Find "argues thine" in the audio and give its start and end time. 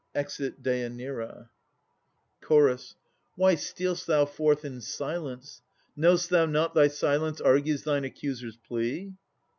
7.39-8.03